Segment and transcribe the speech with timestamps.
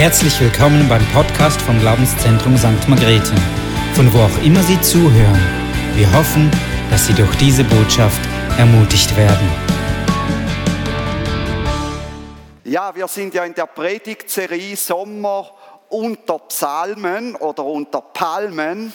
[0.00, 2.88] Herzlich willkommen beim Podcast vom Glaubenszentrum St.
[2.88, 3.34] Margrethe,
[3.92, 5.38] von wo auch immer Sie zuhören.
[5.94, 6.50] Wir hoffen,
[6.90, 8.18] dass Sie durch diese Botschaft
[8.56, 9.46] ermutigt werden.
[12.64, 15.50] Ja, wir sind ja in der Predigtserie Sommer
[15.90, 18.94] unter Psalmen oder unter Palmen.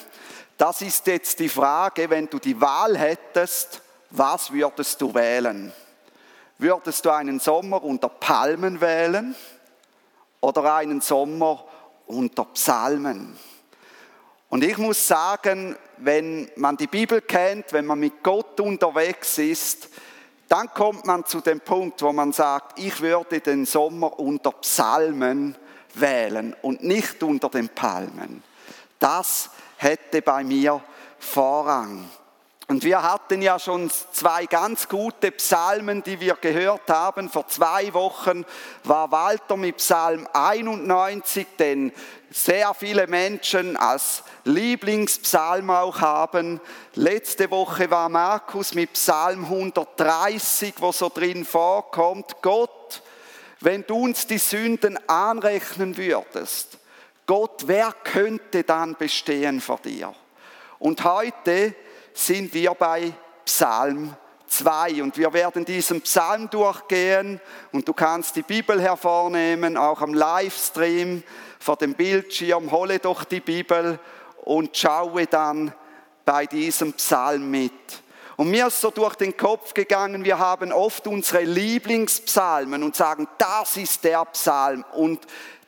[0.57, 3.79] Das ist jetzt die Frage, wenn du die Wahl hättest,
[4.09, 5.71] was würdest du wählen?
[6.57, 9.35] Würdest du einen Sommer unter Palmen wählen
[10.45, 11.63] oder einen Sommer
[12.05, 13.35] unter Psalmen?
[14.49, 19.89] Und ich muss sagen, wenn man die Bibel kennt, wenn man mit Gott unterwegs ist,
[20.47, 25.55] dann kommt man zu dem Punkt, wo man sagt, ich würde den Sommer unter Psalmen
[25.95, 28.43] wählen und nicht unter den Palmen.
[28.99, 30.81] Das hätte bei mir
[31.17, 32.07] Vorrang.
[32.67, 37.29] Und wir hatten ja schon zwei ganz gute Psalmen, die wir gehört haben.
[37.29, 38.43] Vor zwei Wochen
[38.83, 41.91] war Walter mit Psalm 91, den
[42.31, 46.59] sehr viele Menschen als Lieblingspsalm auch haben.
[46.95, 53.03] Letzte Woche war Markus mit Psalm 130, wo so drin vorkommt, Gott,
[53.59, 56.79] wenn du uns die Sünden anrechnen würdest,
[57.27, 60.13] Gott, wer könnte dann bestehen vor dir?
[60.79, 61.75] Und heute
[62.15, 63.11] sind wir bei
[63.45, 64.15] Psalm
[64.47, 67.41] 2 und wir werden diesen Psalm durchgehen.
[67.71, 71.23] Und du kannst die Bibel hervornehmen, auch am Livestream
[71.59, 73.99] vor dem Bildschirm, hole doch die Bibel
[74.43, 75.73] und schaue dann
[76.23, 77.73] bei diesem Psalm mit.
[78.37, 83.27] Und mir ist so durch den Kopf gegangen, wir haben oft unsere Lieblingspsalmen und sagen,
[83.37, 84.83] das ist der Psalm.
[84.93, 85.21] Und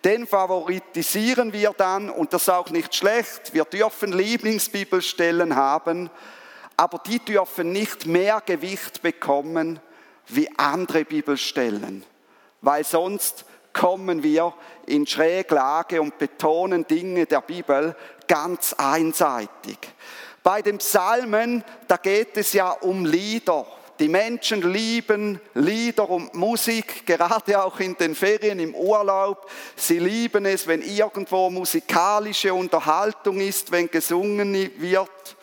[0.03, 2.09] den favoritisieren wir dann.
[2.09, 3.53] Und das ist auch nicht schlecht.
[3.53, 6.09] Wir dürfen Lieblingsbibelstellen haben,
[6.77, 9.79] aber die dürfen nicht mehr Gewicht bekommen
[10.27, 12.05] wie andere Bibelstellen,
[12.61, 14.53] weil sonst kommen wir
[14.85, 17.95] in Schräglage und betonen Dinge der Bibel
[18.27, 19.77] ganz einseitig.
[20.43, 23.65] Bei den Psalmen, da geht es ja um Lieder.
[23.99, 29.49] Die Menschen lieben Lieder und Musik, gerade auch in den Ferien, im Urlaub.
[29.75, 35.35] Sie lieben es, wenn irgendwo musikalische Unterhaltung ist, wenn gesungen wird.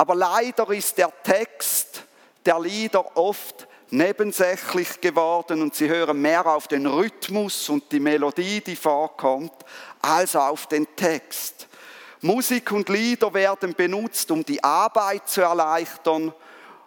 [0.00, 2.04] Aber leider ist der Text
[2.46, 8.62] der Lieder oft nebensächlich geworden und sie hören mehr auf den Rhythmus und die Melodie,
[8.62, 9.52] die vorkommt,
[10.00, 11.68] als auf den Text.
[12.22, 16.32] Musik und Lieder werden benutzt, um die Arbeit zu erleichtern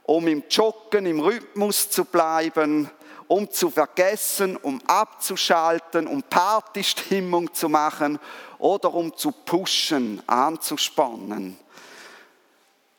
[0.06, 2.90] um im Joggen, im Rhythmus zu bleiben,
[3.28, 8.18] um zu vergessen, um abzuschalten, um Partystimmung zu machen
[8.58, 11.60] oder um zu pushen, anzuspannen.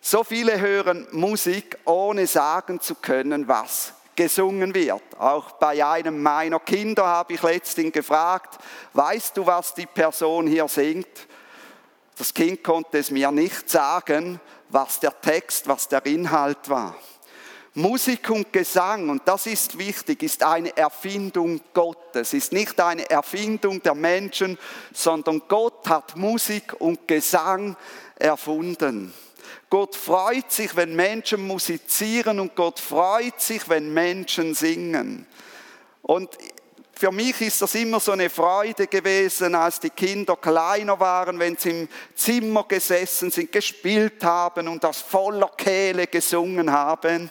[0.07, 5.01] So viele hören Musik, ohne sagen zu können, was gesungen wird.
[5.19, 8.59] Auch bei einem meiner Kinder habe ich letztens gefragt,
[8.93, 11.09] weißt du, was die Person hier singt?
[12.19, 16.95] Das Kind konnte es mir nicht sagen, was der Text, was der Inhalt war.
[17.73, 23.83] Musik und Gesang, und das ist wichtig, ist eine Erfindung Gottes, ist nicht eine Erfindung
[23.83, 24.59] der Menschen,
[24.93, 27.75] sondern Gott hat Musik und Gesang
[28.17, 29.15] erfunden.
[29.71, 35.27] Gott freut sich, wenn Menschen musizieren und Gott freut sich, wenn Menschen singen.
[36.03, 36.37] Und
[36.97, 41.57] für mich ist das immer so eine Freude gewesen, als die Kinder kleiner waren, wenn
[41.57, 47.31] sie im Zimmer gesessen sind, gespielt haben und aus voller Kehle gesungen haben.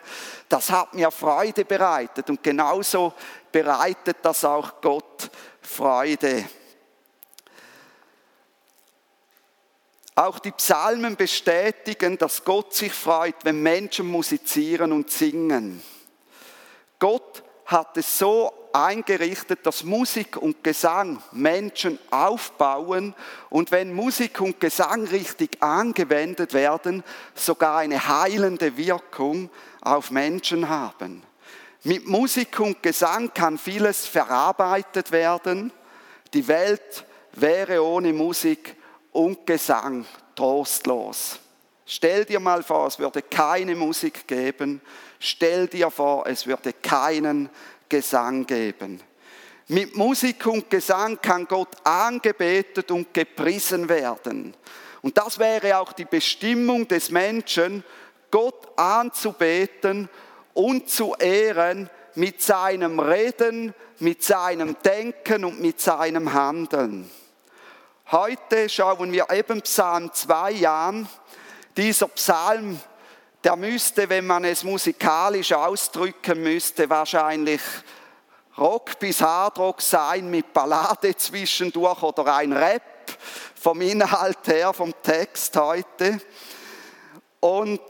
[0.50, 3.14] Das hat mir Freude bereitet und genauso
[3.52, 5.30] bereitet das auch Gott
[5.62, 6.44] Freude.
[10.16, 15.82] Auch die Psalmen bestätigen, dass Gott sich freut, wenn Menschen musizieren und singen.
[17.00, 23.16] Gott hat es so eingerichtet, dass Musik und Gesang Menschen aufbauen
[23.50, 27.04] und wenn Musik und Gesang richtig angewendet werden,
[27.36, 29.50] sogar eine heilende Wirkung
[29.82, 31.24] auf Menschen haben.
[31.84, 35.72] Mit Musik und Gesang kann vieles verarbeitet werden.
[36.34, 38.76] Die Welt wäre ohne Musik
[39.14, 40.06] und Gesang
[40.36, 41.40] trostlos.
[41.86, 44.82] Stell dir mal vor, es würde keine Musik geben.
[45.20, 47.50] Stell dir vor, es würde keinen
[47.88, 49.00] Gesang geben.
[49.68, 54.54] Mit Musik und Gesang kann Gott angebetet und gepriesen werden.
[55.02, 57.84] Und das wäre auch die Bestimmung des Menschen,
[58.32, 60.10] Gott anzubeten
[60.54, 67.10] und zu ehren mit seinem Reden, mit seinem Denken und mit seinem Handeln.
[68.12, 71.08] Heute schauen wir eben Psalm 2 an.
[71.78, 72.80] Dieser Psalm
[73.44, 77.62] der müsste, wenn man es musikalisch ausdrücken müsste, wahrscheinlich
[78.58, 82.84] Rock bis Hardrock sein mit Ballade zwischendurch oder ein Rap
[83.56, 86.22] vom Inhalt her, vom Text heute.
[87.40, 87.82] Und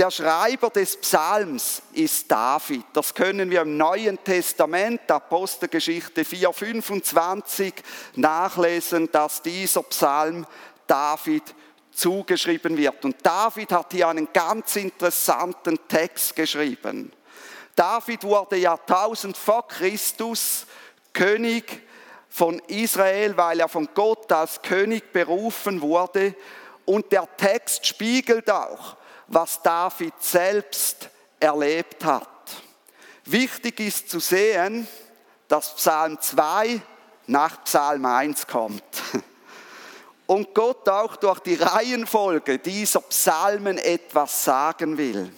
[0.00, 2.84] der Schreiber des Psalms ist David.
[2.94, 7.74] Das können wir im Neuen Testament, Apostelgeschichte 4,25,
[8.16, 10.46] nachlesen, dass dieser Psalm
[10.86, 11.42] David
[11.92, 13.04] zugeschrieben wird.
[13.04, 17.12] Und David hat hier einen ganz interessanten Text geschrieben.
[17.76, 20.64] David wurde Jahrtausend vor Christus
[21.12, 21.82] König
[22.30, 26.34] von Israel, weil er von Gott als König berufen wurde.
[26.86, 28.96] Und der Text spiegelt auch,
[29.30, 32.28] was David selbst erlebt hat.
[33.24, 34.86] Wichtig ist zu sehen,
[35.46, 36.80] dass Psalm 2
[37.28, 38.82] nach Psalm 1 kommt.
[40.26, 45.32] Und Gott auch durch die Reihenfolge dieser Psalmen etwas sagen will.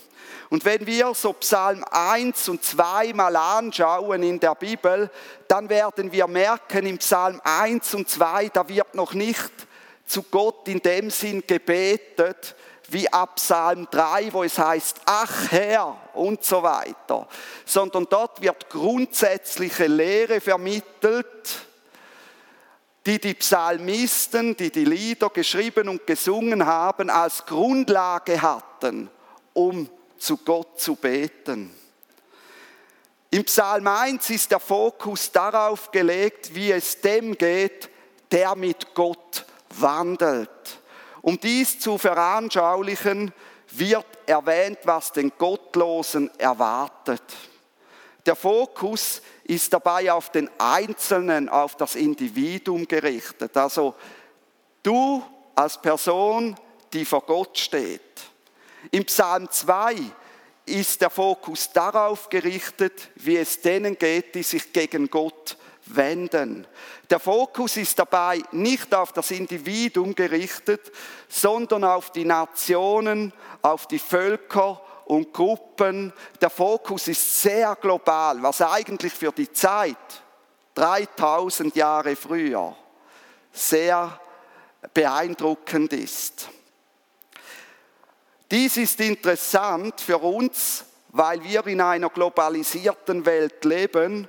[0.51, 5.11] Und wenn wir so Psalm 1 und 2 mal anschauen in der Bibel,
[5.49, 9.51] dann werden wir merken, im Psalm 1 und 2, da wird noch nicht
[10.05, 12.55] zu Gott in dem Sinn gebetet,
[12.93, 17.27] wie ab Psalm 3, wo es heißt, ach Herr und so weiter,
[17.65, 21.67] sondern dort wird grundsätzliche Lehre vermittelt,
[23.07, 29.11] die die Psalmisten, die die Lieder geschrieben und gesungen haben, als Grundlage hatten,
[29.55, 31.75] um zu Gott zu beten.
[33.31, 37.89] Im Psalm 1 ist der Fokus darauf gelegt, wie es dem geht,
[38.31, 40.82] der mit Gott wandelt.
[41.23, 43.33] Um dies zu veranschaulichen,
[43.71, 47.23] wird erwähnt, was den Gottlosen erwartet.
[48.27, 53.57] Der Fokus ist dabei auf den Einzelnen, auf das Individuum gerichtet.
[53.57, 53.95] Also
[54.83, 55.23] du
[55.55, 56.57] als Person,
[56.93, 58.01] die vor Gott steht.
[58.91, 59.97] Im Psalm 2
[60.67, 65.57] ist der Fokus darauf gerichtet, wie es denen geht, die sich gegen Gott
[65.97, 66.67] wenden.
[67.11, 70.93] Der Fokus ist dabei nicht auf das Individuum gerichtet,
[71.29, 76.13] sondern auf die Nationen, auf die Völker und Gruppen.
[76.41, 79.97] Der Fokus ist sehr global, was eigentlich für die Zeit,
[80.75, 82.75] 3000 Jahre früher,
[83.53, 84.19] sehr
[84.95, 86.49] beeindruckend ist.
[88.51, 94.29] Dies ist interessant für uns, weil wir in einer globalisierten Welt leben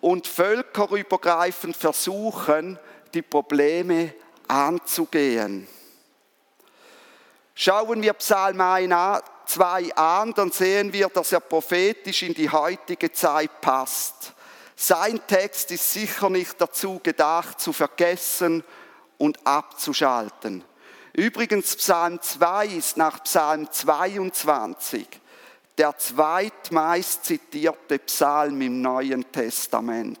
[0.00, 2.78] und völkerübergreifend versuchen,
[3.12, 4.14] die Probleme
[4.48, 5.66] anzugehen.
[7.54, 8.58] Schauen wir Psalm
[9.44, 14.32] 2 an, dann sehen wir, dass er prophetisch in die heutige Zeit passt.
[14.76, 18.64] Sein Text ist sicher nicht dazu gedacht, zu vergessen
[19.18, 20.64] und abzuschalten.
[21.12, 25.06] Übrigens, Psalm 2 ist nach Psalm 22
[25.80, 30.20] der zweitmeist zitierte Psalm im Neuen Testament.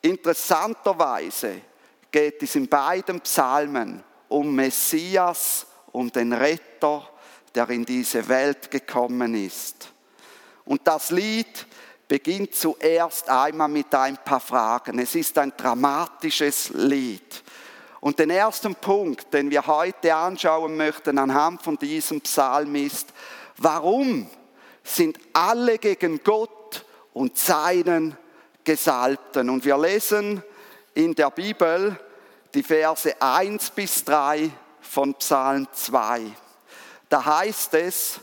[0.00, 1.60] Interessanterweise
[2.12, 7.10] geht es in beiden Psalmen um Messias, um den Retter,
[7.52, 9.92] der in diese Welt gekommen ist.
[10.64, 11.66] Und das Lied
[12.06, 15.00] beginnt zuerst einmal mit ein paar Fragen.
[15.00, 17.42] Es ist ein dramatisches Lied.
[17.98, 23.12] Und den ersten Punkt, den wir heute anschauen möchten anhand von diesem Psalm ist,
[23.62, 24.26] Warum
[24.82, 28.16] sind alle gegen Gott und seinen
[28.64, 29.50] Gesalbten?
[29.50, 30.42] Und wir lesen
[30.94, 32.00] in der Bibel
[32.54, 34.50] die Verse 1 bis 3
[34.80, 36.22] von Psalm 2.
[37.10, 38.20] Da heißt es,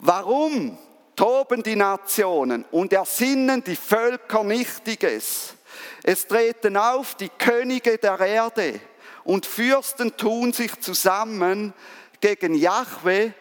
[0.00, 0.76] warum
[1.16, 5.54] toben die Nationen und ersinnen die Völker Nichtiges?
[6.02, 8.80] Es treten auf die Könige der Erde
[9.24, 11.72] und Fürsten tun sich zusammen
[12.20, 13.32] gegen Jahwe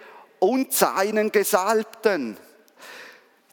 [0.44, 2.36] und seinen Gesalbten.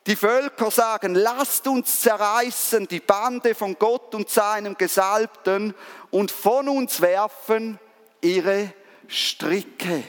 [0.08, 5.72] Die Völker sagen, lasst uns zerreißen die Bande von Gott und seinem Gesalbten
[6.10, 7.78] und von uns werfen
[8.20, 8.72] ihre
[9.06, 10.02] Stricke.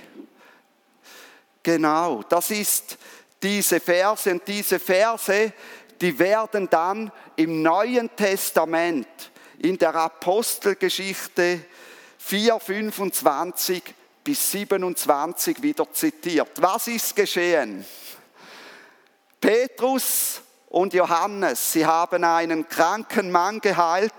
[1.62, 2.98] Genau, das ist
[3.44, 5.54] diese Verse und diese Verse,
[6.02, 9.08] die werden dann im Neuen Testament
[9.60, 11.64] in der Apostelgeschichte
[12.18, 13.84] 425
[14.24, 16.52] bis 27 wieder zitiert.
[16.62, 17.86] Was ist geschehen?
[19.40, 24.14] Petrus und Johannes, sie haben einen kranken Mann geheilt.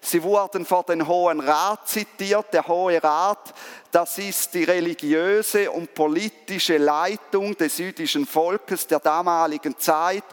[0.00, 2.52] Sie wurden vor den Hohen Rat zitiert.
[2.52, 3.54] Der Hohe Rat,
[3.90, 10.24] das ist die religiöse und politische Leitung des jüdischen Volkes der damaligen Zeit.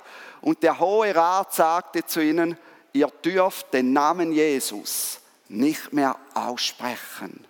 [0.41, 2.58] Und der Hohe Rat sagte zu ihnen,
[2.93, 7.46] ihr dürft den Namen Jesus nicht mehr aussprechen.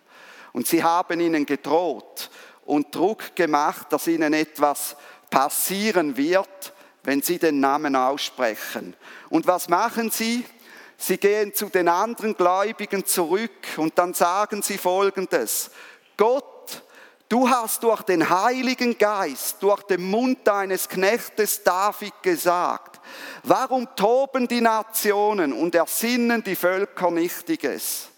[0.54, 2.30] Und sie haben ihnen gedroht
[2.66, 4.96] und Druck gemacht, dass ihnen etwas
[5.30, 8.96] passieren wird, wenn sie den Namen aussprechen.
[9.30, 10.46] Und was machen sie?
[10.98, 15.72] Sie gehen zu den anderen Gläubigen zurück und dann sagen sie folgendes.
[16.18, 16.52] Gott
[17.32, 23.00] Du hast durch den Heiligen Geist, durch den Mund deines Knechtes David gesagt,
[23.44, 28.11] warum toben die Nationen und ersinnen die Völker Nichtiges?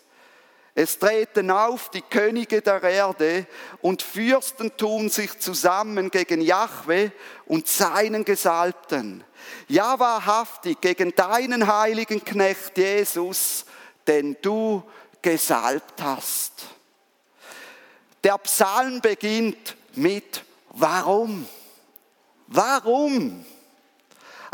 [0.76, 3.46] Es treten auf die Könige der Erde
[3.82, 7.12] und Fürsten tun sich zusammen gegen Jahwe
[7.46, 9.24] und seinen Gesalbten.
[9.68, 13.66] Ja, wahrhaftig gegen deinen heiligen Knecht Jesus,
[14.08, 14.82] den du
[15.22, 16.54] gesalbt hast.
[18.24, 21.48] Der Psalm beginnt mit Warum?
[22.48, 23.46] Warum?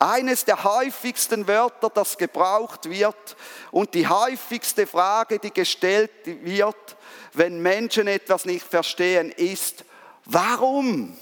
[0.01, 3.35] Eines der häufigsten Wörter, das gebraucht wird
[3.69, 6.95] und die häufigste Frage, die gestellt wird,
[7.33, 9.83] wenn Menschen etwas nicht verstehen, ist,
[10.23, 11.17] warum?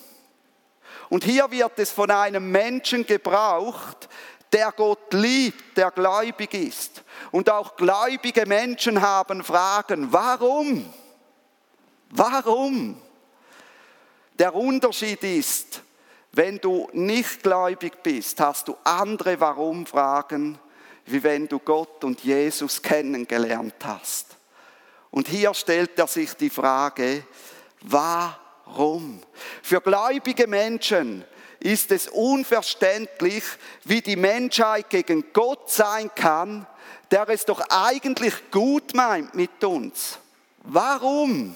[1.09, 4.07] Und hier wird es von einem Menschen gebraucht,
[4.53, 7.03] der Gott liebt, der gläubig ist.
[7.31, 10.93] Und auch gläubige Menschen haben Fragen, warum?
[12.11, 13.01] Warum?
[14.37, 15.81] Der Unterschied ist,
[16.37, 20.59] wenn du nicht gläubig bist, hast du andere Warum-Fragen,
[21.07, 24.37] wie wenn du Gott und Jesus kennengelernt hast.
[25.09, 27.23] Und hier stellt er sich die Frage,
[27.81, 29.19] warum?
[29.63, 31.25] Für gläubige Menschen
[31.59, 33.43] ist es unverständlich,
[33.85, 36.67] wie die Menschheit gegen Gott sein kann,
[37.09, 40.19] der es doch eigentlich gut meint mit uns.
[40.59, 41.55] Warum?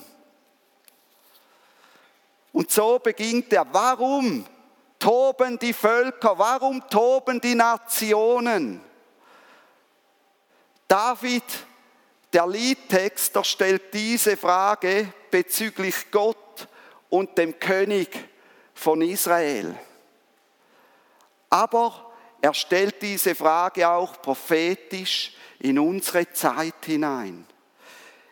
[2.52, 3.68] Und so beginnt er.
[3.72, 4.44] Warum
[5.02, 6.38] toben die Völker?
[6.38, 8.80] Warum toben die Nationen?
[10.88, 11.44] David,
[12.32, 16.68] der Liedtexter, stellt diese Frage bezüglich Gott
[17.10, 18.10] und dem König
[18.74, 19.76] von Israel.
[21.50, 27.46] Aber er stellt diese Frage auch prophetisch in unsere Zeit hinein.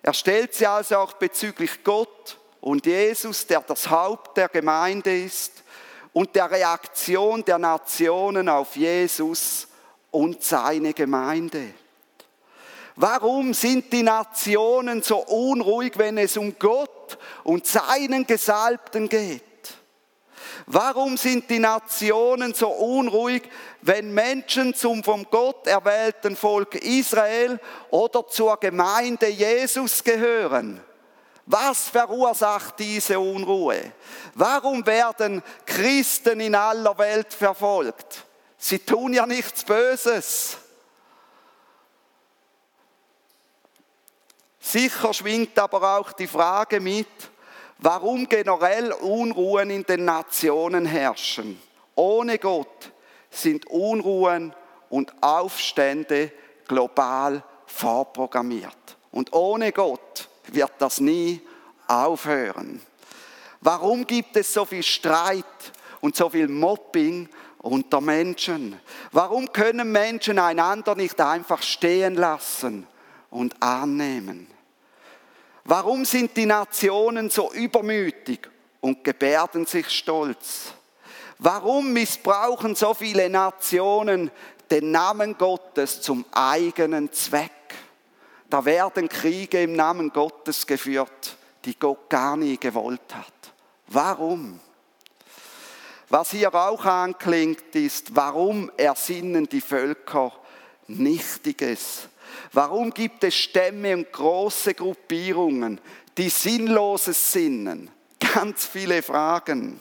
[0.02, 5.64] Er stellt sie also auch bezüglich Gott und Jesus, der das Haupt der Gemeinde ist
[6.14, 9.68] und der Reaktion der Nationen auf Jesus
[10.12, 11.74] und seine Gemeinde.
[12.96, 19.44] Warum sind die Nationen so unruhig, wenn es um Gott und seinen Gesalbten geht?
[20.66, 23.44] Warum sind die Nationen so unruhig,
[23.82, 30.82] wenn Menschen zum vom Gott erwählten Volk Israel oder zur Gemeinde Jesus gehören?
[31.52, 33.92] Was verursacht diese Unruhe?
[34.36, 38.24] Warum werden Christen in aller Welt verfolgt?
[38.56, 40.58] Sie tun ja nichts Böses.
[44.60, 47.08] Sicher schwingt aber auch die Frage mit,
[47.80, 51.60] warum generell Unruhen in den Nationen herrschen.
[51.96, 52.92] Ohne Gott
[53.32, 54.54] sind Unruhen
[54.92, 56.32] und Aufstände
[56.68, 58.98] global vorprogrammiert.
[59.10, 61.42] Und ohne Gott wird das nie
[61.88, 62.82] aufhören.
[63.62, 65.46] Warum gibt es so viel Streit
[66.02, 67.28] und so viel Mobbing
[67.58, 68.80] unter Menschen?
[69.12, 72.88] Warum können Menschen einander nicht einfach stehen lassen
[73.30, 74.48] und annehmen?
[75.66, 78.50] Warum sind die Nationen so übermütig
[78.82, 80.74] und gebärden sich stolz?
[81.38, 84.32] Warum missbrauchen so viele Nationen
[84.72, 87.52] den Namen Gottes zum eigenen Zweck?
[88.50, 93.54] Da werden Kriege im Namen Gottes geführt, die Gott gar nie gewollt hat.
[93.88, 94.60] Warum?
[96.10, 100.32] Was hier auch anklingt, ist, warum ersinnen die Völker
[100.88, 102.10] Nichtiges?
[102.52, 105.80] Warum gibt es Stämme und große Gruppierungen,
[106.18, 107.92] die Sinnloses sinnen?
[108.20, 109.80] Ganz viele Fragen.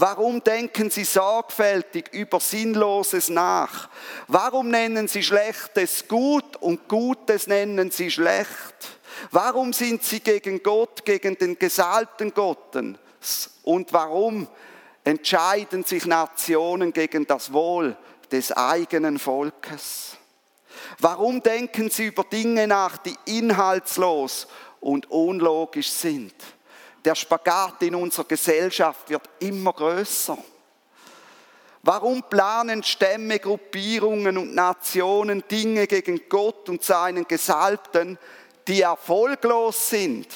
[0.00, 3.88] Warum denken Sie sorgfältig über Sinnloses nach?
[4.28, 8.98] Warum nennen Sie Schlechtes gut und Gutes nennen Sie schlecht?
[9.32, 13.50] Warum sind Sie gegen Gott, gegen den gesalbten Gottes?
[13.64, 14.46] Und warum
[15.02, 17.96] entscheiden sich Nationen gegen das Wohl
[18.30, 20.16] des eigenen Volkes?
[21.00, 24.46] Warum denken Sie über Dinge nach, die inhaltslos
[24.78, 26.34] und unlogisch sind?
[27.08, 30.36] Der Spagat in unserer Gesellschaft wird immer größer.
[31.82, 38.18] Warum planen Stämme, Gruppierungen und Nationen Dinge gegen Gott und seinen Gesalbten,
[38.66, 40.26] die erfolglos sind?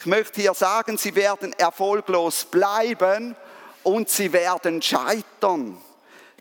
[0.00, 3.36] Ich möchte hier sagen, sie werden erfolglos bleiben
[3.84, 5.80] und sie werden scheitern.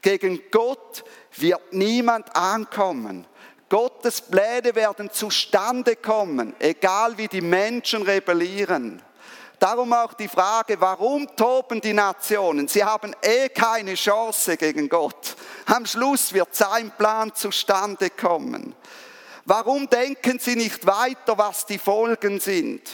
[0.01, 1.03] Gegen Gott
[1.37, 3.27] wird niemand ankommen.
[3.69, 9.03] Gottes Pläne werden zustande kommen, egal wie die Menschen rebellieren.
[9.59, 12.69] Darum auch die Frage, warum toben die Nationen?
[12.69, 15.35] Sie haben eh keine Chance gegen Gott.
[15.65, 18.73] Am Schluss wird sein Plan zustande kommen.
[19.43, 22.89] Warum denken sie nicht weiter, was die Folgen sind?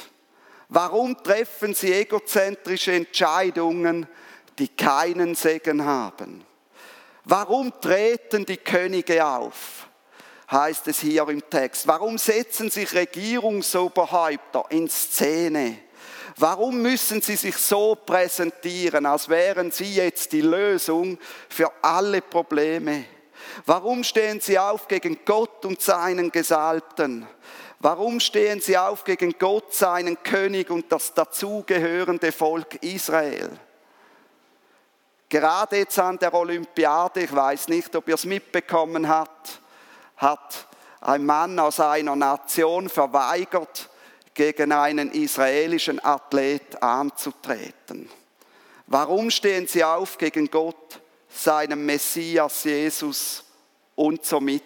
[0.69, 4.07] Warum treffen sie egozentrische Entscheidungen,
[4.57, 6.43] die keinen Segen haben?
[7.25, 9.87] Warum treten die Könige auf?
[10.51, 11.87] heißt es hier im Text.
[11.87, 15.79] Warum setzen sich Regierungsoberhäupter in Szene?
[16.37, 23.05] Warum müssen sie sich so präsentieren, als wären sie jetzt die Lösung für alle Probleme?
[23.65, 27.25] Warum stehen sie auf gegen Gott und seinen Gesalbten?
[27.79, 33.49] Warum stehen sie auf gegen Gott, seinen König und das dazugehörende Volk Israel?
[35.29, 39.61] Gerade jetzt an der Olympiade, ich weiß nicht, ob ihr es mitbekommen habt,
[40.17, 40.67] hat
[41.01, 43.89] ein Mann aus einer Nation verweigert,
[44.35, 48.07] gegen einen israelischen Athlet anzutreten.
[48.85, 53.43] Warum stehen sie auf gegen Gott, seinem Messias Jesus
[53.95, 54.63] und somit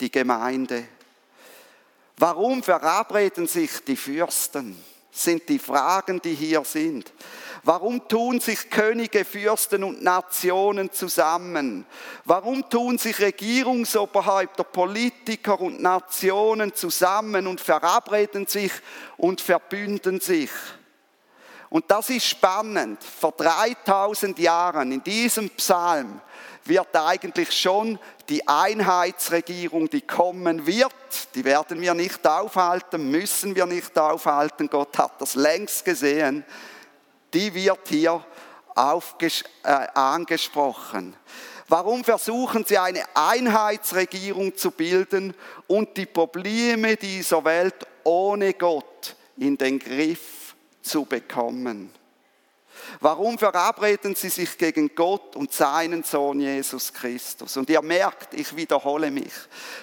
[0.00, 0.88] die Gemeinde?
[2.16, 4.76] Warum verabreden sich die Fürsten?
[5.10, 7.12] Sind die Fragen, die hier sind.
[7.62, 11.84] Warum tun sich Könige, Fürsten und Nationen zusammen?
[12.24, 18.72] Warum tun sich Regierungsoberhäupter, Politiker und Nationen zusammen und verabreden sich
[19.18, 20.50] und verbünden sich?
[21.68, 23.02] Und das ist spannend.
[23.04, 26.20] Vor 3000 Jahren in diesem Psalm
[26.64, 30.94] wird eigentlich schon die Einheitsregierung, die kommen wird,
[31.34, 34.68] die werden wir nicht aufhalten, müssen wir nicht aufhalten.
[34.68, 36.44] Gott hat das längst gesehen
[37.32, 38.24] die wird hier
[39.62, 41.14] äh, angesprochen.
[41.68, 45.34] Warum versuchen sie eine Einheitsregierung zu bilden
[45.68, 51.92] und die Probleme dieser Welt ohne Gott in den Griff zu bekommen?
[53.00, 57.56] Warum verabreden sie sich gegen Gott und seinen Sohn Jesus Christus?
[57.56, 59.32] Und ihr merkt, ich wiederhole mich,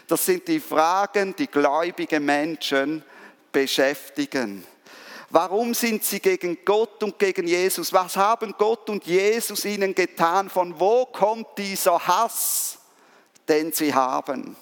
[0.07, 3.03] das sind die Fragen, die gläubige Menschen
[3.51, 4.65] beschäftigen.
[5.29, 7.91] Warum sind sie gegen Gott und gegen Jesus?
[7.91, 10.49] Was haben Gott und Jesus ihnen getan?
[10.49, 12.77] Von wo kommt dieser Hass,
[13.47, 14.55] den sie haben?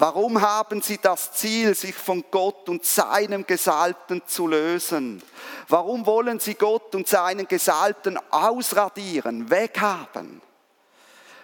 [0.00, 5.20] Warum haben sie das Ziel, sich von Gott und seinem Gesalbten zu lösen?
[5.66, 10.40] Warum wollen sie Gott und seinen Gesalbten ausradieren, weghaben?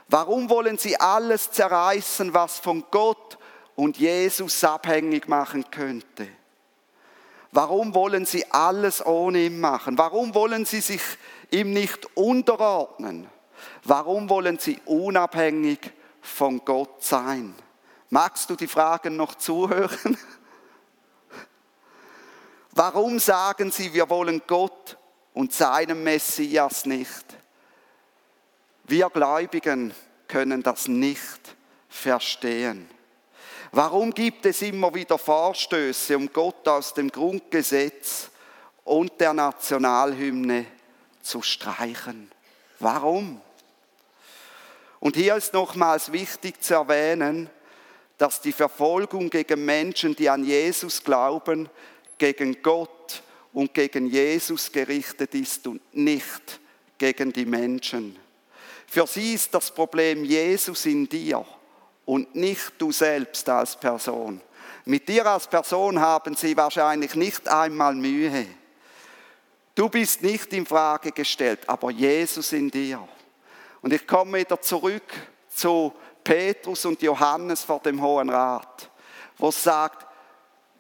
[0.07, 3.39] Warum wollen sie alles zerreißen, was von Gott
[3.75, 6.29] und Jesus abhängig machen könnte?
[7.51, 9.99] Warum wollen sie alles ohne ihn machen?
[9.99, 11.03] Warum wollen sie sich
[11.51, 13.29] ihm nicht unterordnen?
[13.83, 15.91] Warum wollen sie unabhängig
[16.23, 17.57] von Gott sein?
[18.11, 20.19] Magst du die Fragen noch zuhören?
[22.73, 24.97] Warum sagen sie, wir wollen Gott
[25.33, 27.25] und seinem Messias nicht?
[28.85, 29.95] Wir Gläubigen
[30.29, 31.57] können das nicht
[31.89, 32.89] verstehen.
[33.73, 38.31] Warum gibt es immer wieder Vorstöße, um Gott aus dem Grundgesetz
[38.85, 40.67] und der Nationalhymne
[41.23, 42.31] zu streichen?
[42.79, 43.41] Warum?
[45.01, 47.51] Und hier ist nochmals wichtig zu erwähnen,
[48.19, 51.69] dass die Verfolgung gegen Menschen, die an Jesus glauben,
[52.19, 53.23] gegen Gott
[53.53, 56.61] und gegen Jesus gerichtet ist und nicht
[56.99, 58.17] gegen die Menschen.
[58.87, 61.45] Für sie ist das Problem Jesus in dir
[62.05, 64.41] und nicht du selbst als Person.
[64.85, 68.47] Mit dir als Person haben sie wahrscheinlich nicht einmal Mühe.
[69.75, 73.07] Du bist nicht in Frage gestellt, aber Jesus in dir.
[73.83, 75.03] Und ich komme wieder zurück
[75.49, 75.93] zu
[76.25, 78.91] Petrus und Johannes vor dem Hohen Rat,
[79.39, 80.07] wo es sagt,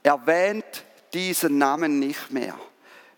[0.02, 2.58] erwähnt diesen Namen nicht mehr.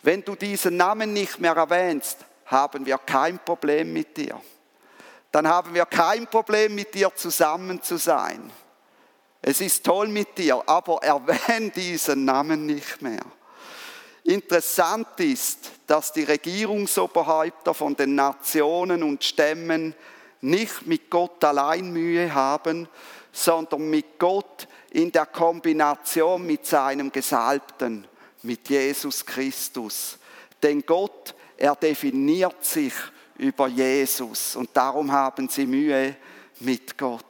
[0.02, 4.40] Wenn du diesen Namen nicht mehr erwähnst, haben wir kein Problem mit dir
[5.36, 8.50] dann haben wir kein Problem mit dir zusammen zu sein.
[9.42, 13.20] Es ist toll mit dir, aber erwähne diesen Namen nicht mehr.
[14.24, 19.94] Interessant ist, dass die Regierungsoberhäupter von den Nationen und Stämmen
[20.40, 22.88] nicht mit Gott allein Mühe haben,
[23.32, 28.06] sondern mit Gott in der Kombination mit seinem Gesalbten,
[28.42, 30.18] mit Jesus Christus.
[30.62, 32.94] Denn Gott, er definiert sich
[33.38, 36.16] über Jesus und darum haben sie Mühe
[36.60, 37.24] mit Gott.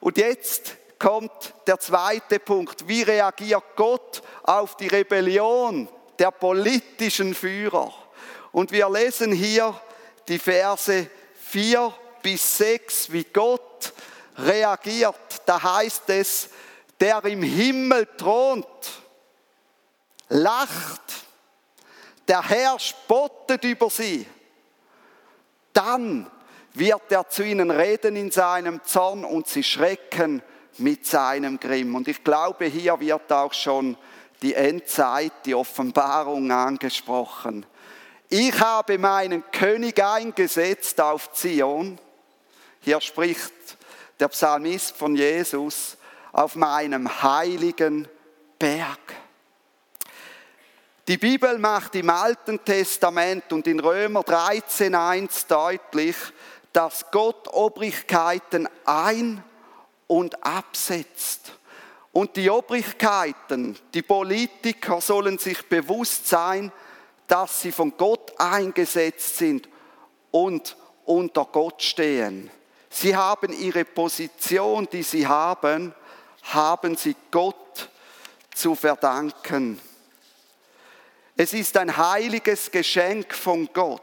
[0.00, 2.86] Und jetzt kommt der zweite Punkt.
[2.86, 5.88] Wie reagiert Gott auf die Rebellion
[6.18, 7.92] der politischen Führer?
[8.52, 9.78] Und wir lesen hier
[10.28, 11.08] die Verse
[11.50, 13.92] 4 bis 6, wie Gott
[14.36, 15.16] reagiert.
[15.46, 16.50] Da heißt es,
[17.00, 18.66] der im Himmel thront,
[20.28, 21.02] lacht
[22.26, 24.26] Der Herr spottet über sie.
[25.72, 26.30] Dann
[26.74, 30.42] wird er zu ihnen reden in seinem Zorn und sie schrecken
[30.76, 31.94] mit seinem Grimm.
[31.94, 33.96] Und ich glaube, hier wird auch schon
[34.42, 37.64] die Endzeit, die Offenbarung angesprochen.
[38.30, 41.98] Ich habe meinen König eingesetzt auf Zion.
[42.80, 43.52] Hier spricht
[44.20, 45.96] der Psalmist von Jesus
[46.32, 48.06] auf meinem heiligen
[48.58, 48.98] Berg.
[51.06, 56.16] Die Bibel macht im Alten Testament und in Römer 13.1 deutlich,
[56.74, 59.42] dass Gott Obrigkeiten ein-
[60.06, 61.52] und absetzt.
[62.12, 66.70] Und die Obrigkeiten, die Politiker sollen sich bewusst sein,
[67.28, 69.68] dass sie von Gott eingesetzt sind
[70.30, 72.50] und unter Gott stehen.
[72.90, 75.94] Sie haben ihre Position, die sie haben,
[76.42, 77.88] haben sie Gott
[78.54, 79.80] zu verdanken.
[81.36, 84.02] Es ist ein heiliges Geschenk von Gott,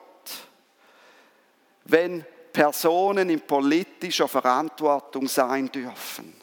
[1.84, 6.34] wenn Personen in politischer Verantwortung sein dürfen.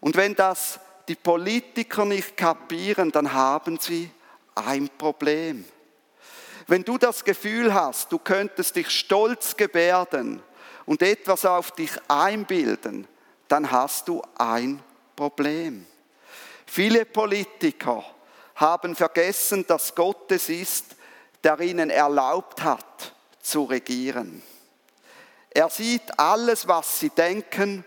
[0.00, 4.10] Und wenn das die Politiker nicht kapieren, dann haben sie
[4.56, 5.64] ein Problem.
[6.70, 10.40] Wenn du das Gefühl hast, du könntest dich stolz gebärden
[10.86, 13.08] und etwas auf dich einbilden,
[13.48, 14.80] dann hast du ein
[15.16, 15.84] Problem.
[16.66, 18.04] Viele Politiker
[18.54, 20.94] haben vergessen, dass Gott es ist,
[21.42, 24.40] der ihnen erlaubt hat zu regieren.
[25.50, 27.84] Er sieht alles, was sie denken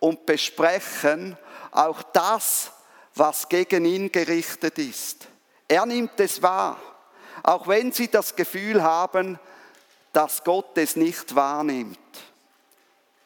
[0.00, 1.38] und besprechen,
[1.70, 2.72] auch das,
[3.14, 5.28] was gegen ihn gerichtet ist.
[5.68, 6.93] Er nimmt es wahr,
[7.44, 9.38] auch wenn sie das Gefühl haben,
[10.12, 11.98] dass Gott es nicht wahrnimmt.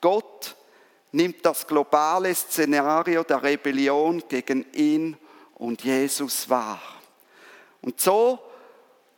[0.01, 0.57] Gott
[1.13, 5.17] nimmt das globale Szenario der Rebellion gegen ihn
[5.55, 6.81] und Jesus wahr.
[7.81, 8.41] Und so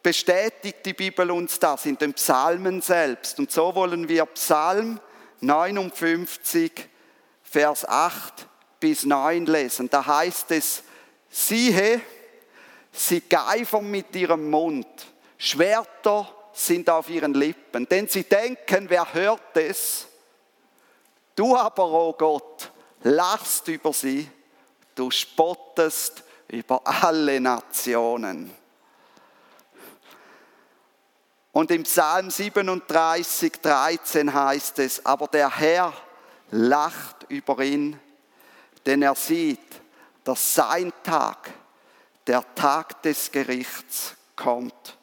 [0.02, 3.38] bestätigt die Bibel uns das in den Psalmen selbst.
[3.38, 5.00] Und so wollen wir Psalm
[5.40, 6.72] 59,
[7.42, 8.46] Vers 8
[8.78, 9.88] bis 9 lesen.
[9.88, 10.82] Da heißt es,
[11.30, 12.02] siehe,
[12.92, 14.86] Sie geifern mit ihrem Mund.
[15.38, 17.88] Schwerter sind auf ihren Lippen.
[17.88, 20.06] Denn sie denken, wer hört es?
[21.34, 22.70] Du aber, oh Gott,
[23.02, 24.28] lachst über sie.
[24.94, 28.54] Du spottest über alle Nationen.
[31.52, 35.92] Und im Psalm 37, 13 heißt es, aber der Herr
[36.50, 37.98] lacht über ihn,
[38.86, 39.58] denn er sieht,
[40.22, 41.50] dass sein Tag
[42.30, 44.96] der Tag des Gerichts kommt.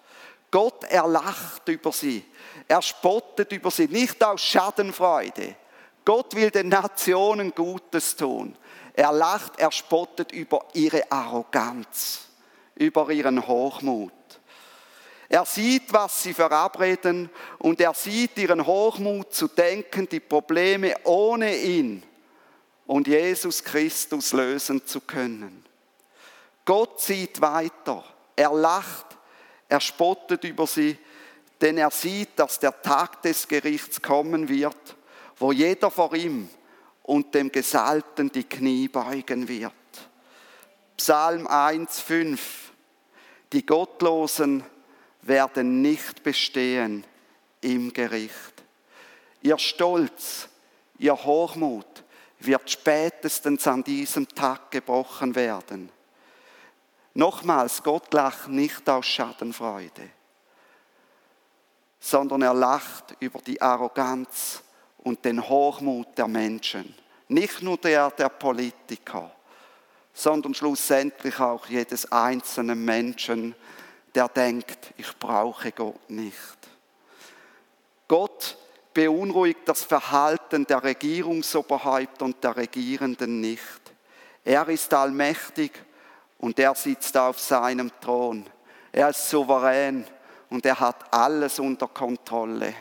[0.50, 2.24] Gott erlacht über sie.
[2.70, 5.58] Er spottet über sie, nicht aus Schadenfreude.
[6.06, 8.56] Gott will den Nationen Gutes tun.
[8.94, 12.30] Er lacht, er spottet über ihre Arroganz,
[12.76, 14.14] über ihren Hochmut.
[15.28, 21.58] Er sieht, was sie verabreden und er sieht ihren Hochmut zu denken, die Probleme ohne
[21.58, 22.04] ihn
[22.86, 25.67] und Jesus Christus lösen zu können.
[26.68, 28.04] Gott sieht weiter.
[28.36, 29.18] Er lacht,
[29.70, 30.98] er spottet über sie,
[31.62, 34.98] denn er sieht, dass der Tag des Gerichts kommen wird,
[35.38, 36.50] wo jeder vor ihm
[37.04, 39.72] und dem Gesalbten die Knie beugen wird.
[40.98, 42.38] Psalm 1,5
[43.54, 44.62] Die Gottlosen
[45.22, 47.06] werden nicht bestehen
[47.62, 48.34] im Gericht.
[49.42, 50.50] Ihr Stolz,
[50.98, 52.04] ihr Hochmut
[52.40, 55.97] wird spätestens an diesem Tag gebrochen werden.
[57.18, 60.08] Nochmals, Gott lacht nicht aus Schadenfreude,
[62.00, 64.62] sondern er lacht über die Arroganz
[65.00, 66.94] und den Hochmut der Menschen.
[67.28, 69.32] Nicht nur der der Politiker,
[70.14, 73.56] sondern schlussendlich auch jedes einzelnen Menschen,
[74.14, 76.58] der denkt, ich brauche Gott nicht.
[78.08, 78.60] Gott
[78.94, 83.82] beunruhigt das Verhalten der Regierungsoberhäupter und der Regierenden nicht.
[84.44, 85.87] Er ist allmächtig
[86.40, 88.46] und er sitzt auf seinem Thron.
[88.92, 90.06] Er ist souverän
[90.50, 92.74] und er hat alles unter Kontrolle.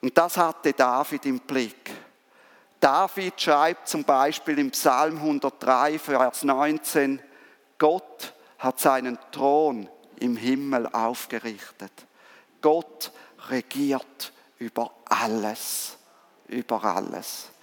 [0.00, 1.90] Und das hatte David im Blick.
[2.78, 7.22] David schreibt zum Beispiel im Psalm 103, Vers 19,
[7.78, 9.88] Gott hat seinen Thron
[10.20, 11.92] im Himmel aufgerichtet.
[12.60, 13.12] Gott
[13.48, 15.96] regiert über alles,
[16.48, 17.53] über alles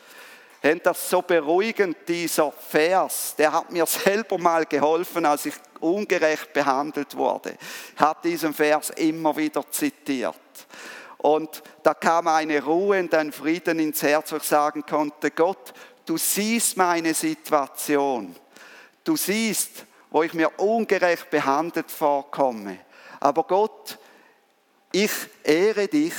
[0.69, 3.35] haben das so beruhigend, dieser Vers.
[3.37, 7.57] Der hat mir selber mal geholfen, als ich ungerecht behandelt wurde.
[7.95, 10.35] Ich habe diesen Vers immer wieder zitiert.
[11.17, 15.73] Und da kam eine Ruhe und ein Frieden ins Herz, wo ich sagen konnte, Gott,
[16.05, 18.35] du siehst meine Situation.
[19.03, 22.79] Du siehst, wo ich mir ungerecht behandelt vorkomme.
[23.19, 23.97] Aber Gott,
[24.91, 25.11] ich
[25.43, 26.13] ehre dich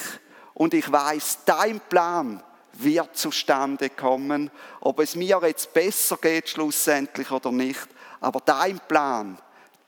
[0.55, 2.43] und ich weiß, dein Plan
[2.75, 7.89] wird zustande kommen, ob es mir jetzt besser geht schlussendlich oder nicht.
[8.21, 9.39] Aber dein Plan,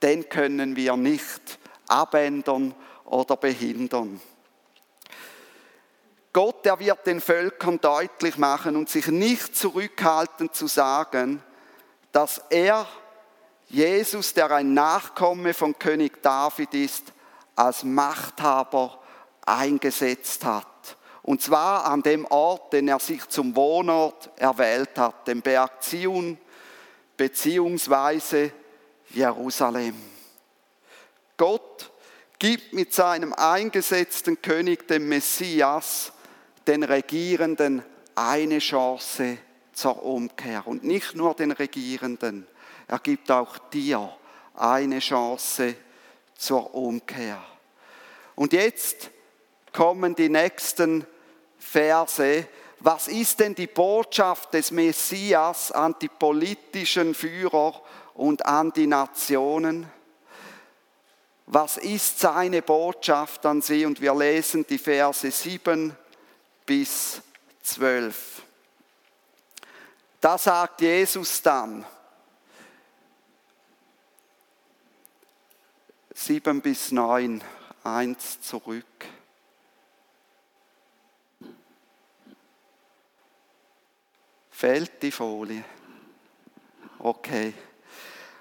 [0.01, 4.21] den können wir nicht abändern oder behindern.
[6.33, 11.41] Gott, der wird den Völkern deutlich machen und sich nicht zurückhalten zu sagen,
[12.11, 12.85] dass er,
[13.67, 17.13] Jesus, der ein Nachkomme von König David ist,
[17.55, 18.99] als Machthaber
[19.45, 20.97] eingesetzt hat.
[21.25, 26.37] Und zwar an dem Ort, den er sich zum Wohnort erwählt hat, dem Berg Zion
[27.17, 28.51] beziehungsweise
[29.09, 29.95] Jerusalem.
[31.35, 31.91] Gott
[32.37, 36.13] gibt mit seinem eingesetzten König, dem Messias,
[36.67, 37.83] den Regierenden
[38.13, 39.39] eine Chance
[39.73, 40.67] zur Umkehr.
[40.67, 42.45] Und nicht nur den Regierenden,
[42.87, 44.15] er gibt auch dir
[44.53, 45.75] eine Chance
[46.37, 47.43] zur Umkehr.
[48.35, 49.09] Und jetzt
[49.73, 51.07] kommen die nächsten
[51.75, 52.47] Verse.
[52.79, 57.81] Was ist denn die Botschaft des Messias an die politischen Führer
[58.13, 59.85] und an die Nationen?
[61.47, 63.85] Was ist seine Botschaft an sie?
[63.85, 65.93] Und wir lesen die Verse 7
[66.65, 67.21] bis
[67.61, 68.41] 12.
[70.21, 71.83] Da sagt Jesus dann,
[76.13, 77.43] 7 bis 9,
[77.83, 78.85] eins zurück.
[84.57, 85.65] Fällt die Folie?
[86.99, 87.53] Okay.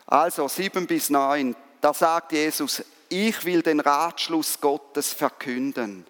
[0.06, 6.06] Also 7 bis 9, da sagt Jesus, ich will den Ratschluss Gottes verkünden.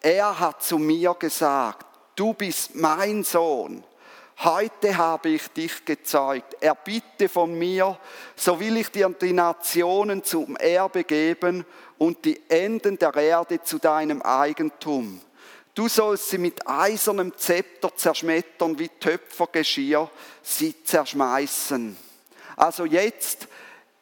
[0.00, 3.82] Er hat zu mir gesagt, du bist mein Sohn.
[4.44, 6.54] Heute habe ich dich gezeugt.
[6.62, 7.98] Erbitte von mir,
[8.36, 11.66] so will ich dir die Nationen zum Erbe geben
[11.98, 15.20] und die Enden der Erde zu deinem Eigentum.
[15.78, 20.10] Du sollst sie mit eisernem Zepter zerschmettern, wie Töpfergeschirr
[20.42, 21.96] sie zerschmeißen.
[22.56, 23.46] Also jetzt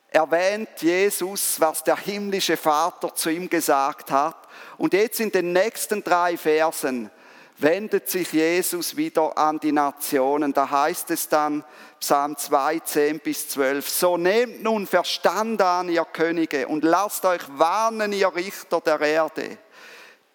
[0.09, 4.49] erwähnt Jesus, was der himmlische Vater zu ihm gesagt hat.
[4.79, 7.11] Und jetzt in den nächsten drei Versen
[7.59, 10.55] wendet sich Jesus wieder an die Nationen.
[10.55, 11.63] Da heißt es dann,
[12.01, 17.43] Psalm 2, 10 bis 12, so nehmt nun Verstand an, ihr Könige, und lasst euch
[17.49, 19.59] warnen, ihr Richter der Erde.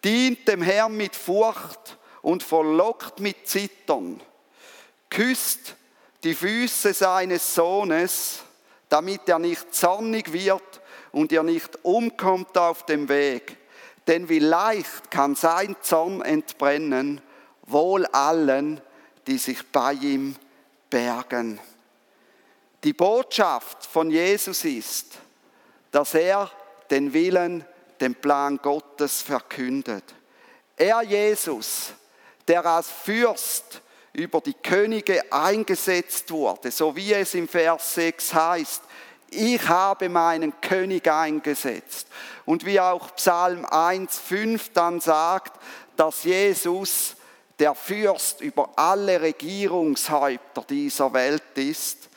[0.04, 4.20] Dient dem Herrn mit Furcht und verlockt mit Zittern.
[5.10, 5.76] Küsst
[6.24, 8.40] die Füße seines Sohnes,
[8.88, 10.80] damit er nicht zornig wird
[11.12, 13.58] und ihr nicht umkommt auf dem Weg
[14.06, 17.20] denn wie leicht kann sein Zorn entbrennen,
[17.66, 18.80] wohl allen,
[19.26, 20.36] die sich bei ihm
[20.90, 21.60] bergen.
[22.84, 25.18] Die Botschaft von Jesus ist,
[25.92, 26.50] dass er
[26.90, 27.64] den Willen,
[28.02, 30.04] den Plan Gottes verkündet.
[30.76, 31.92] Er Jesus,
[32.48, 33.80] der als Fürst
[34.12, 38.82] über die Könige eingesetzt wurde, so wie es im Vers 6 heißt,
[39.30, 42.06] ich habe meinen König eingesetzt.
[42.44, 45.58] Und wie auch Psalm 1,5 dann sagt,
[45.96, 47.16] dass Jesus
[47.58, 52.10] der Fürst über alle Regierungshäupter dieser Welt ist.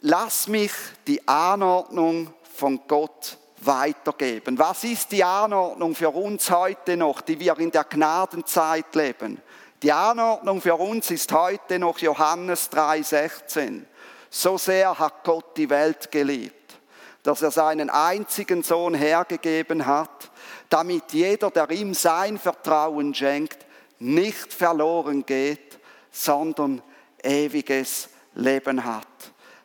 [0.00, 0.72] Lass mich
[1.06, 4.58] die Anordnung von Gott weitergeben.
[4.58, 9.40] Was ist die Anordnung für uns heute noch, die wir in der Gnadenzeit leben?
[9.82, 13.82] Die Anordnung für uns ist heute noch Johannes 3,16.
[14.30, 16.74] So sehr hat Gott die Welt geliebt,
[17.22, 20.30] dass er seinen einzigen Sohn hergegeben hat,
[20.68, 23.66] damit jeder, der ihm sein Vertrauen schenkt,
[23.98, 25.78] nicht verloren geht,
[26.10, 26.82] sondern
[27.22, 29.06] ewiges Leben hat.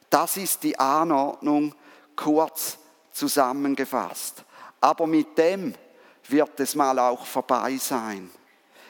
[0.09, 1.73] Das ist die Anordnung
[2.15, 2.77] kurz
[3.11, 4.43] zusammengefasst.
[4.79, 5.73] Aber mit dem
[6.27, 8.29] wird es mal auch vorbei sein.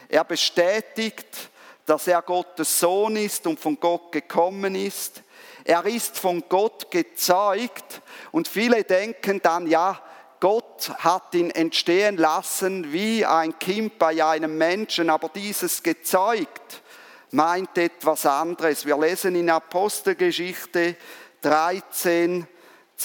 [0.08, 1.50] Er bestätigt,
[1.86, 5.24] dass er Gottes Sohn ist und von Gott gekommen ist.
[5.64, 10.02] Er ist von Gott gezeugt und viele denken dann, ja,
[10.40, 16.82] Gott hat ihn entstehen lassen wie ein Kind bei einem Menschen, aber dieses gezeugt
[17.30, 18.86] meint etwas anderes.
[18.86, 20.96] Wir lesen in Apostelgeschichte
[21.42, 22.48] 13,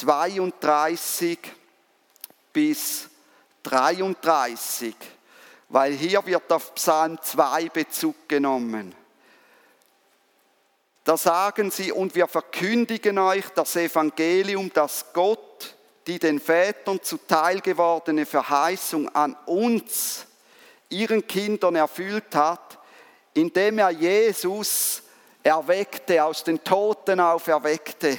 [0.00, 1.38] 32
[2.52, 3.08] bis
[3.62, 4.94] 33,
[5.68, 8.94] weil hier wird auf Psalm 2 Bezug genommen.
[11.04, 17.60] Da sagen sie, und wir verkündigen euch das Evangelium, dass Gott die den Vätern zuteil
[17.60, 20.26] gewordene Verheißung an uns,
[20.88, 22.78] ihren Kindern erfüllt hat,
[23.34, 25.02] indem er Jesus
[25.42, 28.16] erweckte, aus den Toten auferweckte.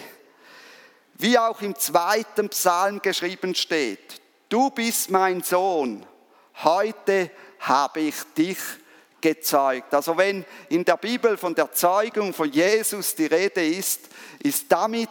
[1.20, 6.06] Wie auch im zweiten Psalm geschrieben steht, du bist mein Sohn,
[6.64, 8.60] heute habe ich dich
[9.20, 9.94] gezeugt.
[9.96, 14.10] Also wenn in der Bibel von der Zeugung von Jesus die Rede ist,
[14.44, 15.10] ist damit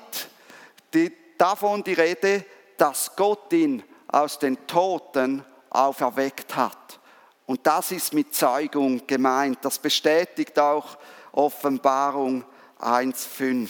[0.94, 2.44] die, davon die Rede,
[2.76, 7.00] dass Gott ihn aus den Toten auferweckt hat.
[7.46, 9.58] Und das ist mit Zeugung gemeint.
[9.62, 10.98] Das bestätigt auch
[11.32, 12.44] Offenbarung
[12.80, 13.68] 1.5.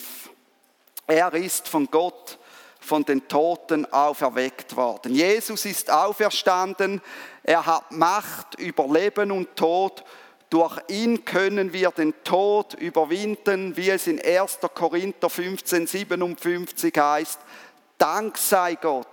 [1.07, 2.37] Er ist von Gott,
[2.79, 5.13] von den Toten auferweckt worden.
[5.13, 7.01] Jesus ist auferstanden.
[7.43, 10.03] Er hat Macht über Leben und Tod.
[10.49, 14.59] Durch ihn können wir den Tod überwinden, wie es in 1.
[14.73, 17.39] Korinther 15, 57 heißt.
[17.97, 19.07] Dank sei Gott,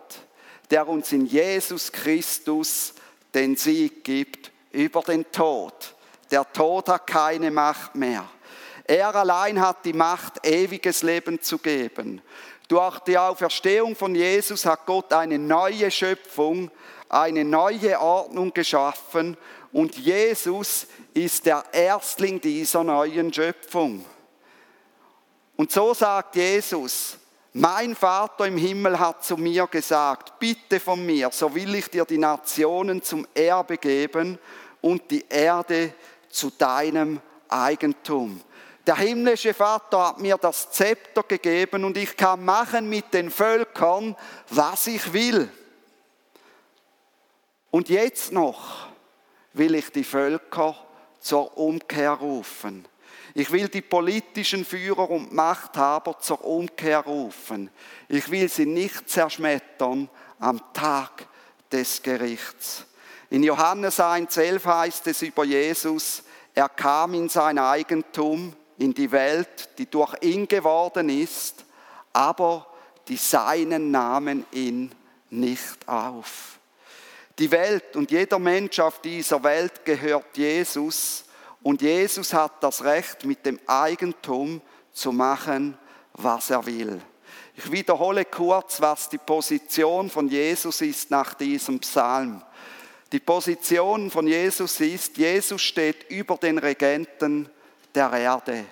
[0.71, 2.95] der uns in Jesus Christus
[3.35, 5.95] den Sieg gibt über den Tod.
[6.31, 8.29] Der Tod hat keine Macht mehr.
[8.85, 12.21] Er allein hat die Macht, ewiges Leben zu geben.
[12.69, 16.71] Durch die Auferstehung von Jesus hat Gott eine neue Schöpfung,
[17.09, 19.37] eine neue Ordnung geschaffen
[19.73, 24.05] und Jesus ist der Erstling dieser neuen Schöpfung.
[25.57, 27.19] Und so sagt Jesus,
[27.53, 32.05] mein Vater im Himmel hat zu mir gesagt, bitte von mir, so will ich dir
[32.05, 34.39] die Nationen zum Erbe geben
[34.81, 35.95] und die Erde
[36.29, 38.41] zu deinem Eigentum.
[38.87, 44.15] Der himmlische Vater hat mir das Zepter gegeben und ich kann machen mit den Völkern,
[44.51, 45.51] was ich will.
[47.71, 48.89] Und jetzt noch
[49.55, 50.77] will ich die Völker
[51.19, 52.87] zur Umkehr rufen.
[53.33, 57.71] Ich will die politischen Führer und Machthaber zur Umkehr rufen.
[58.09, 61.27] Ich will sie nicht zerschmettern am Tag
[61.73, 62.85] des Gerichts.
[63.31, 66.23] In Johannes 1,11 heißt es über Jesus,
[66.55, 71.65] er kam in sein Eigentum, in die Welt, die durch ihn geworden ist,
[72.13, 72.67] aber
[73.09, 74.93] die Seinen nahmen ihn
[75.31, 76.59] nicht auf.
[77.39, 81.25] Die Welt und jeder Mensch auf dieser Welt gehört Jesus
[81.63, 84.61] und Jesus hat das Recht, mit dem Eigentum
[84.93, 85.77] zu machen,
[86.13, 87.01] was er will.
[87.57, 92.43] Ich wiederhole kurz, was die Position von Jesus ist nach diesem Psalm.
[93.13, 97.49] Die Position von Jesus ist, Jesus steht über den Regenten
[97.95, 98.65] der Erde.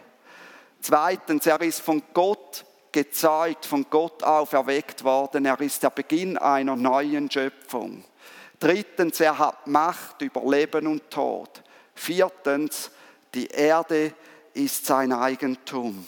[0.81, 5.47] Zweitens, er ist von Gott gezeugt, von Gott auferweckt worden.
[5.47, 8.05] Er ist der Beginn einer neuen Schöpfung.
[8.59, 11.63] Drittens, er hat Macht über Leben und Tod.
[11.95, 12.91] Viertens,
[13.35, 14.13] die Erde
[14.55, 16.07] ist sein Eigentum.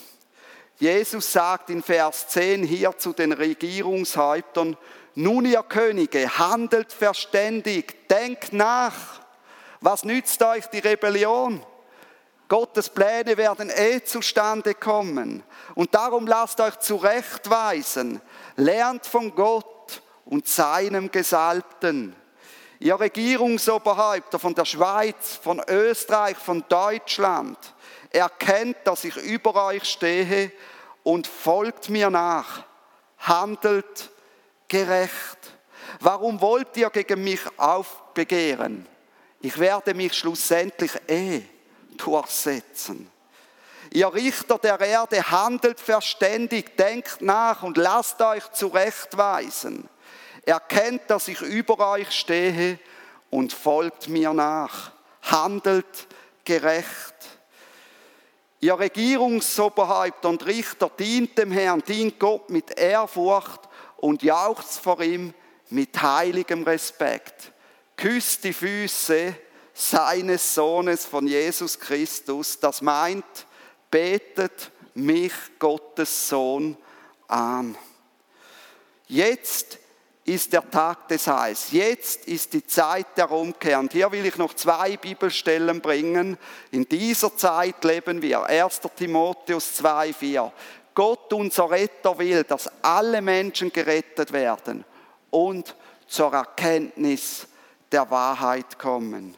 [0.77, 4.77] Jesus sagt in Vers 10 hier zu den Regierungshäuptern,
[5.15, 9.21] nun ihr Könige, handelt verständig, denkt nach.
[9.81, 11.65] Was nützt euch die Rebellion?
[12.49, 15.43] Gottes Pläne werden eh zustande kommen.
[15.75, 18.21] Und darum lasst euch zurechtweisen.
[18.57, 22.15] Lernt von Gott und seinem Gesalbten.
[22.81, 27.57] Ihr Regierungsoberhäupter von der Schweiz, von Österreich, von Deutschland,
[28.11, 30.53] erkennt, dass ich über euch stehe
[31.03, 32.65] und folgt mir nach.
[33.19, 34.11] Handelt
[34.69, 35.39] gerecht.
[36.01, 38.87] Warum wollt ihr gegen mich aufbegehren?
[39.41, 41.43] Ich werde mich schlussendlich eh
[41.97, 43.11] durchsetzen.
[43.91, 49.89] Ihr Richter der Erde handelt verständig, denkt nach und lasst euch zurechtweisen.
[50.45, 52.79] Erkennt, dass ich über euch stehe
[53.31, 54.93] und folgt mir nach.
[55.23, 56.09] Handelt
[56.45, 57.15] gerecht.
[58.61, 63.61] Ihr Regierungsoberhäupter und Richter dient dem Herrn, dient Gott mit Ehrfurcht
[63.99, 65.35] und jauchzt vor ihm
[65.71, 67.53] mit heiligem Respekt.
[67.97, 69.35] Küsst die Füße
[69.75, 72.59] seines Sohnes von Jesus Christus.
[72.61, 73.25] Das meint,
[73.91, 76.77] betet mich Gottes Sohn
[77.27, 77.77] an.
[79.09, 79.79] Jetzt
[80.25, 81.71] ist der Tag des Heils.
[81.73, 83.79] Jetzt ist die Zeit der Umkehr.
[83.79, 86.39] Und hier will ich noch zwei Bibelstellen bringen.
[86.71, 88.45] In dieser Zeit leben wir.
[88.45, 88.81] 1.
[88.97, 90.51] Timotheus 2,4.
[90.95, 94.85] Gott, unser Retter, will, dass alle Menschen gerettet werden
[95.31, 95.75] und
[96.07, 97.47] zur Erkenntnis
[97.91, 99.37] der Wahrheit kommen.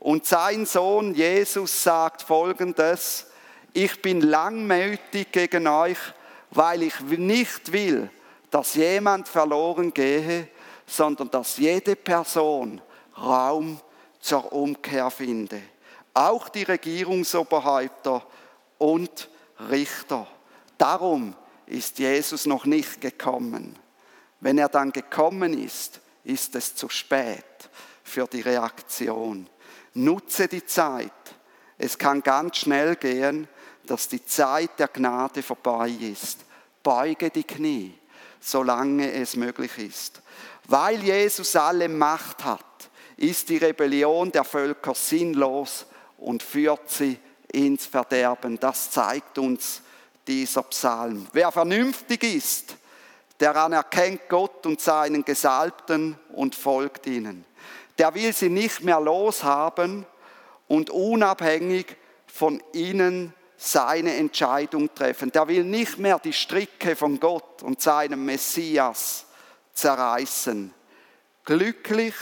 [0.00, 3.26] Und sein Sohn Jesus sagt folgendes,
[3.74, 5.98] ich bin langmütig gegen euch,
[6.50, 8.10] weil ich nicht will,
[8.50, 10.48] dass jemand verloren gehe,
[10.86, 12.80] sondern dass jede Person
[13.16, 13.78] Raum
[14.20, 15.60] zur Umkehr finde.
[16.14, 18.26] Auch die Regierungsoberhäupter
[18.78, 19.28] und
[19.70, 20.26] Richter.
[20.78, 21.36] Darum
[21.66, 23.78] ist Jesus noch nicht gekommen.
[24.40, 27.44] Wenn er dann gekommen ist, ist es zu spät
[28.02, 29.46] für die Reaktion.
[29.94, 31.12] Nutze die Zeit.
[31.78, 33.48] Es kann ganz schnell gehen,
[33.84, 36.38] dass die Zeit der Gnade vorbei ist.
[36.82, 37.94] Beuge die Knie,
[38.40, 40.22] solange es möglich ist.
[40.66, 42.64] Weil Jesus alle Macht hat,
[43.16, 45.86] ist die Rebellion der Völker sinnlos
[46.18, 47.18] und führt sie
[47.52, 48.58] ins Verderben.
[48.58, 49.82] Das zeigt uns
[50.26, 51.26] dieser Psalm.
[51.32, 52.76] Wer vernünftig ist,
[53.40, 57.44] der anerkennt Gott und seinen Gesalbten und folgt ihnen.
[58.00, 60.06] Der will sie nicht mehr loshaben
[60.68, 65.30] und unabhängig von ihnen seine Entscheidung treffen.
[65.32, 69.26] Der will nicht mehr die Stricke von Gott und seinem Messias
[69.74, 70.72] zerreißen.
[71.44, 72.14] Glücklich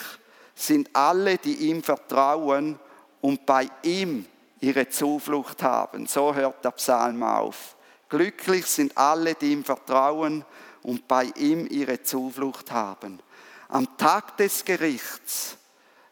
[0.56, 2.80] sind alle, die ihm vertrauen
[3.20, 4.26] und bei ihm
[4.58, 6.08] ihre Zuflucht haben.
[6.08, 7.76] So hört der Psalm auf.
[8.08, 10.44] Glücklich sind alle, die ihm vertrauen
[10.82, 13.20] und bei ihm ihre Zuflucht haben.
[13.68, 15.56] Am Tag des Gerichts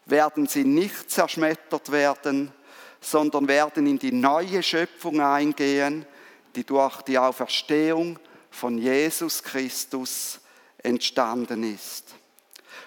[0.07, 2.53] werden sie nicht zerschmettert werden,
[3.01, 6.07] sondern werden in die neue Schöpfung eingehen,
[6.55, 8.19] die durch die Auferstehung
[8.51, 10.41] von Jesus Christus
[10.79, 12.15] entstanden ist.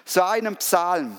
[0.04, 1.16] So einem Psalm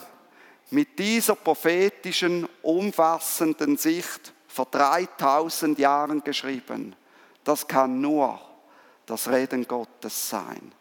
[0.72, 6.96] mit dieser prophetischen, umfassenden Sicht vor 3000 Jahren geschrieben,
[7.44, 8.40] das kann nur
[9.06, 10.74] das Reden Gottes sein.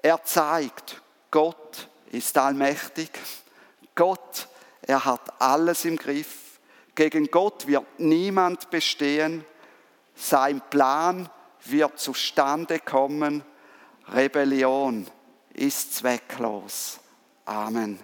[0.00, 3.10] Er zeigt, Gott ist allmächtig,
[3.94, 4.48] Gott,
[4.82, 6.60] er hat alles im Griff,
[6.94, 9.44] gegen Gott wird niemand bestehen,
[10.14, 11.28] sein Plan
[11.64, 13.42] wird zustande kommen,
[14.08, 15.06] Rebellion
[15.54, 16.98] ist zwecklos.
[17.44, 17.98] Amen.